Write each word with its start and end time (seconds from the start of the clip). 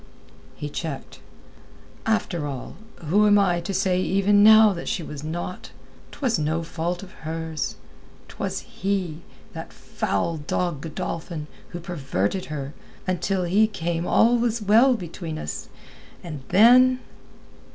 He 0.55 0.67
checked. 0.67 1.19
"After 2.07 2.47
all, 2.47 2.75
who 3.05 3.27
am 3.27 3.37
I 3.37 3.59
to 3.61 3.71
say 3.71 4.01
even 4.01 4.43
now 4.43 4.73
that 4.73 4.87
she 4.87 5.03
was 5.03 5.23
not? 5.23 5.69
'Twas 6.11 6.39
no 6.39 6.63
fault 6.63 7.03
of 7.03 7.11
hers. 7.11 7.75
'Twas 8.27 8.61
he, 8.61 9.21
that 9.53 9.71
foul 9.71 10.37
dog 10.37 10.81
Godolphin, 10.81 11.45
who 11.69 11.79
perverted 11.79 12.45
her. 12.45 12.73
Until 13.05 13.43
he 13.43 13.67
came 13.67 14.07
all 14.07 14.39
was 14.39 14.59
well 14.59 14.95
between 14.95 15.37
us. 15.37 15.69
And 16.23 16.41
then...." 16.49 16.97